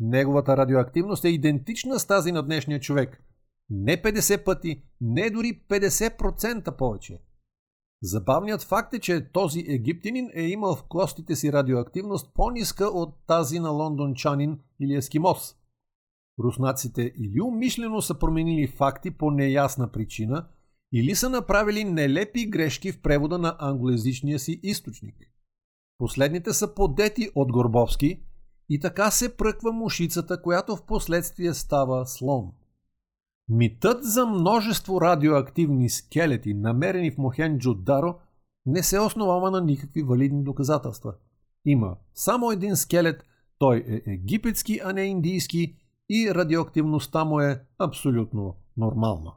Неговата 0.00 0.56
радиоактивност 0.56 1.24
е 1.24 1.28
идентична 1.28 1.98
с 1.98 2.06
тази 2.06 2.32
на 2.32 2.42
днешния 2.42 2.80
човек. 2.80 3.22
Не 3.70 4.02
50 4.02 4.44
пъти, 4.44 4.82
не 5.00 5.30
дори 5.30 5.62
50% 5.68 6.76
повече. 6.76 7.22
Забавният 8.02 8.62
факт 8.62 8.94
е, 8.94 8.98
че 8.98 9.32
този 9.32 9.64
египтянин 9.68 10.30
е 10.34 10.42
имал 10.42 10.76
в 10.76 10.84
костите 10.88 11.36
си 11.36 11.52
радиоактивност 11.52 12.34
по-ниска 12.34 12.84
от 12.84 13.14
тази 13.26 13.58
на 13.58 13.70
лондончанин 13.70 14.58
или 14.80 14.94
ескимос. 14.94 15.56
Руснаците 16.44 17.02
или 17.02 17.40
умишлено 17.40 18.02
са 18.02 18.18
променили 18.18 18.66
факти 18.66 19.10
по 19.10 19.30
неясна 19.30 19.92
причина, 19.92 20.46
или 20.92 21.14
са 21.14 21.30
направили 21.30 21.84
нелепи 21.84 22.46
грешки 22.46 22.92
в 22.92 23.02
превода 23.02 23.38
на 23.38 23.56
англоязичния 23.58 24.38
си 24.38 24.60
източник. 24.62 25.16
Последните 25.98 26.52
са 26.52 26.74
подети 26.74 27.30
от 27.34 27.52
Горбовски 27.52 28.22
и 28.68 28.80
така 28.80 29.10
се 29.10 29.36
пръква 29.36 29.72
мушицата, 29.72 30.42
която 30.42 30.76
в 30.76 30.86
последствие 30.86 31.54
става 31.54 32.06
слон. 32.06 32.52
Митът 33.48 34.04
за 34.04 34.26
множество 34.26 35.00
радиоактивни 35.00 35.90
скелети, 35.90 36.54
намерени 36.54 37.10
в 37.10 37.18
Мохенджо 37.18 37.74
Даро, 37.74 38.14
не 38.66 38.82
се 38.82 39.00
основава 39.00 39.50
на 39.50 39.60
никакви 39.60 40.02
валидни 40.02 40.44
доказателства. 40.44 41.14
Има 41.64 41.96
само 42.14 42.50
един 42.50 42.76
скелет, 42.76 43.24
той 43.58 43.84
е 43.88 44.10
египетски, 44.12 44.80
а 44.84 44.92
не 44.92 45.02
индийски 45.02 45.76
и 46.10 46.34
радиоактивността 46.34 47.24
му 47.24 47.40
е 47.40 47.62
абсолютно 47.78 48.56
нормална. 48.76 49.32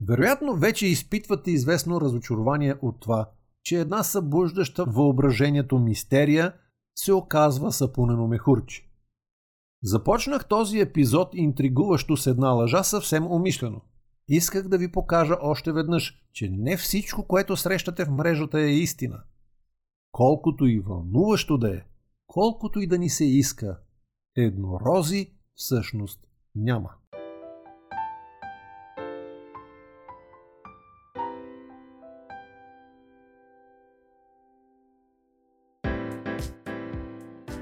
Вероятно 0.00 0.56
вече 0.56 0.86
изпитвате 0.86 1.50
известно 1.50 2.00
разочарование 2.00 2.74
от 2.82 3.00
това, 3.00 3.30
че 3.62 3.80
една 3.80 4.02
събуждаща 4.02 4.84
въображението 4.84 5.78
мистерия 5.78 6.52
се 6.98 7.12
оказва 7.12 7.72
сапунено 7.72 8.26
мехурче. 8.26 8.88
Започнах 9.82 10.48
този 10.48 10.80
епизод 10.80 11.28
интригуващо 11.34 12.16
с 12.16 12.26
една 12.26 12.50
лъжа 12.50 12.82
съвсем 12.82 13.26
умишлено. 13.26 13.80
Исках 14.28 14.68
да 14.68 14.78
ви 14.78 14.92
покажа 14.92 15.36
още 15.40 15.72
веднъж, 15.72 16.14
че 16.32 16.48
не 16.50 16.76
всичко, 16.76 17.26
което 17.26 17.56
срещате 17.56 18.04
в 18.04 18.10
мрежата 18.10 18.60
е 18.60 18.70
истина. 18.70 19.22
Колкото 20.12 20.66
и 20.66 20.80
вълнуващо 20.80 21.58
да 21.58 21.76
е, 21.76 21.82
колкото 22.26 22.80
и 22.80 22.86
да 22.86 22.98
ни 22.98 23.10
се 23.10 23.24
иска, 23.24 23.78
еднорози 24.36 25.30
всъщност 25.54 26.20
няма. 26.54 26.90